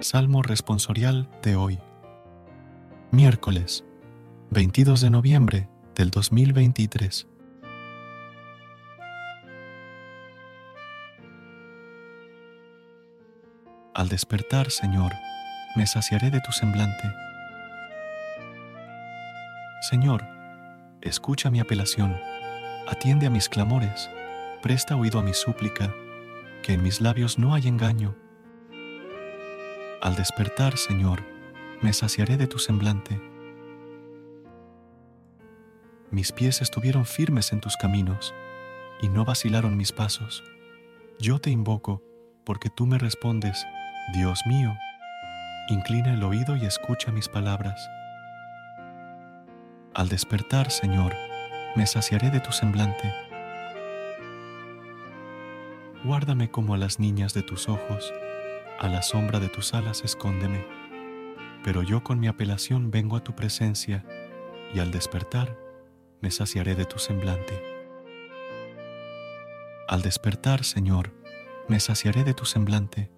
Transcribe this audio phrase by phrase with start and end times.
[0.00, 1.80] Salmo responsorial de hoy.
[3.10, 3.84] Miércoles,
[4.50, 7.26] 22 de noviembre del 2023.
[13.92, 15.12] Al despertar, Señor,
[15.74, 17.12] me saciaré de tu semblante.
[19.90, 20.24] Señor,
[21.02, 22.16] escucha mi apelación,
[22.86, 24.08] atiende a mis clamores,
[24.62, 25.92] presta oído a mi súplica,
[26.62, 28.14] que en mis labios no hay engaño
[30.00, 31.24] al despertar, Señor,
[31.82, 33.20] me saciaré de tu semblante.
[36.10, 38.34] Mis pies estuvieron firmes en tus caminos,
[39.02, 40.44] y no vacilaron mis pasos.
[41.18, 42.02] Yo te invoco,
[42.44, 43.66] porque tú me respondes,
[44.14, 44.72] Dios mío.
[45.68, 47.80] Inclina el oído y escucha mis palabras.
[49.94, 51.14] Al despertar, Señor,
[51.74, 53.12] me saciaré de tu semblante.
[56.04, 58.12] Guárdame como a las niñas de tus ojos
[58.78, 60.64] a la sombra de tus alas escóndeme.
[61.64, 64.04] Pero yo con mi apelación vengo a tu presencia,
[64.74, 65.58] y al despertar
[66.20, 67.62] me saciaré de tu semblante.
[69.88, 71.12] Al despertar, Señor,
[71.68, 73.10] me saciaré de tu semblante.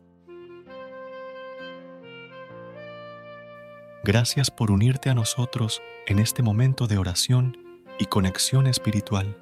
[4.05, 7.59] Gracias por unirte a nosotros en este momento de oración
[7.99, 9.37] y conexión espiritual.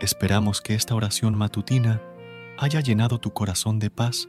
[0.00, 2.00] Esperamos que esta oración matutina
[2.58, 4.28] haya llenado tu corazón de paz